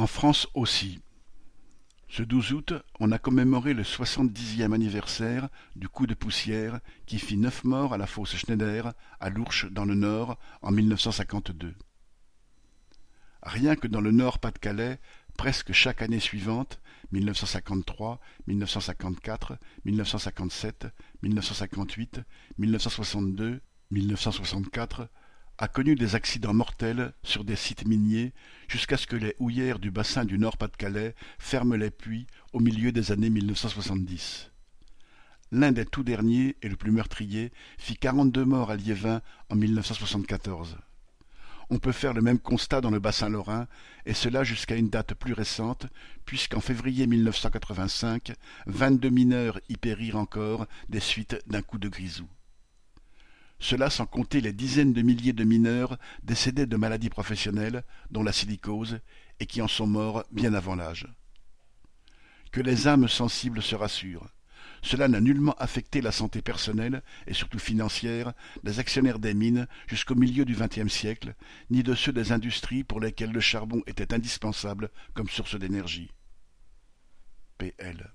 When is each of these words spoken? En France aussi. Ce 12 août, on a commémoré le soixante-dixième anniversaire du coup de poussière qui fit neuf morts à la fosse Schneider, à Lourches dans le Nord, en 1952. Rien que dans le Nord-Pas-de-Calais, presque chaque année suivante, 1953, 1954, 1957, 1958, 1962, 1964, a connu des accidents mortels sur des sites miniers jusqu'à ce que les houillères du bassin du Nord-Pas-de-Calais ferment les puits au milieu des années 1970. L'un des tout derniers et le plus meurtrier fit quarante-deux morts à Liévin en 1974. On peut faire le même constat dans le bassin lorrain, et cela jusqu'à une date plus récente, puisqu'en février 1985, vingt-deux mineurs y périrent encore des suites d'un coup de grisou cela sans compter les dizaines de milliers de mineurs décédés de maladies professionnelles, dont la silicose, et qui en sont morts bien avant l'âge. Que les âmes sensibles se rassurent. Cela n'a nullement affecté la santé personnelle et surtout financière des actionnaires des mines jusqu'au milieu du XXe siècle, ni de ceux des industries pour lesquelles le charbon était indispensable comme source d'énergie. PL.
En 0.00 0.06
France 0.06 0.48
aussi. 0.54 0.98
Ce 2.08 2.22
12 2.22 2.52
août, 2.54 2.72
on 3.00 3.12
a 3.12 3.18
commémoré 3.18 3.74
le 3.74 3.84
soixante-dixième 3.84 4.72
anniversaire 4.72 5.50
du 5.76 5.90
coup 5.90 6.06
de 6.06 6.14
poussière 6.14 6.80
qui 7.04 7.18
fit 7.18 7.36
neuf 7.36 7.64
morts 7.64 7.92
à 7.92 7.98
la 7.98 8.06
fosse 8.06 8.34
Schneider, 8.34 8.94
à 9.20 9.28
Lourches 9.28 9.70
dans 9.70 9.84
le 9.84 9.94
Nord, 9.94 10.38
en 10.62 10.70
1952. 10.70 11.74
Rien 13.42 13.76
que 13.76 13.88
dans 13.88 14.00
le 14.00 14.10
Nord-Pas-de-Calais, 14.10 14.98
presque 15.36 15.72
chaque 15.72 16.00
année 16.00 16.18
suivante, 16.18 16.80
1953, 17.12 18.20
1954, 18.46 19.58
1957, 19.84 20.86
1958, 21.22 22.20
1962, 22.56 23.60
1964, 23.90 25.08
a 25.60 25.68
connu 25.68 25.94
des 25.94 26.14
accidents 26.14 26.54
mortels 26.54 27.12
sur 27.22 27.44
des 27.44 27.54
sites 27.54 27.86
miniers 27.86 28.32
jusqu'à 28.66 28.96
ce 28.96 29.06
que 29.06 29.14
les 29.14 29.36
houillères 29.38 29.78
du 29.78 29.90
bassin 29.90 30.24
du 30.24 30.38
Nord-Pas-de-Calais 30.38 31.14
ferment 31.38 31.76
les 31.76 31.90
puits 31.90 32.26
au 32.54 32.60
milieu 32.60 32.92
des 32.92 33.12
années 33.12 33.28
1970. 33.28 34.50
L'un 35.52 35.72
des 35.72 35.84
tout 35.84 36.02
derniers 36.02 36.56
et 36.62 36.68
le 36.70 36.76
plus 36.76 36.92
meurtrier 36.92 37.52
fit 37.76 37.98
quarante-deux 37.98 38.46
morts 38.46 38.70
à 38.70 38.76
Liévin 38.76 39.20
en 39.50 39.56
1974. 39.56 40.78
On 41.68 41.78
peut 41.78 41.92
faire 41.92 42.14
le 42.14 42.22
même 42.22 42.38
constat 42.38 42.80
dans 42.80 42.90
le 42.90 42.98
bassin 42.98 43.28
lorrain, 43.28 43.68
et 44.06 44.14
cela 44.14 44.44
jusqu'à 44.44 44.76
une 44.76 44.88
date 44.88 45.12
plus 45.12 45.34
récente, 45.34 45.86
puisqu'en 46.24 46.60
février 46.60 47.06
1985, 47.06 48.32
vingt-deux 48.66 49.10
mineurs 49.10 49.60
y 49.68 49.76
périrent 49.76 50.16
encore 50.16 50.66
des 50.88 51.00
suites 51.00 51.36
d'un 51.46 51.60
coup 51.60 51.78
de 51.78 51.90
grisou 51.90 52.26
cela 53.60 53.90
sans 53.90 54.06
compter 54.06 54.40
les 54.40 54.52
dizaines 54.52 54.92
de 54.92 55.02
milliers 55.02 55.34
de 55.34 55.44
mineurs 55.44 55.98
décédés 56.22 56.66
de 56.66 56.76
maladies 56.76 57.10
professionnelles, 57.10 57.84
dont 58.10 58.22
la 58.22 58.32
silicose, 58.32 58.98
et 59.38 59.46
qui 59.46 59.62
en 59.62 59.68
sont 59.68 59.86
morts 59.86 60.24
bien 60.32 60.54
avant 60.54 60.74
l'âge. 60.74 61.06
Que 62.50 62.60
les 62.60 62.88
âmes 62.88 63.08
sensibles 63.08 63.62
se 63.62 63.76
rassurent. 63.76 64.26
Cela 64.82 65.08
n'a 65.08 65.20
nullement 65.20 65.54
affecté 65.58 66.00
la 66.00 66.10
santé 66.10 66.40
personnelle 66.40 67.02
et 67.26 67.34
surtout 67.34 67.58
financière 67.58 68.32
des 68.64 68.78
actionnaires 68.78 69.18
des 69.18 69.34
mines 69.34 69.66
jusqu'au 69.86 70.14
milieu 70.14 70.46
du 70.46 70.54
XXe 70.54 70.92
siècle, 70.92 71.34
ni 71.68 71.82
de 71.82 71.94
ceux 71.94 72.12
des 72.12 72.32
industries 72.32 72.82
pour 72.82 72.98
lesquelles 72.98 73.32
le 73.32 73.40
charbon 73.40 73.82
était 73.86 74.14
indispensable 74.14 74.90
comme 75.12 75.28
source 75.28 75.58
d'énergie. 75.58 76.10
PL. 77.58 78.10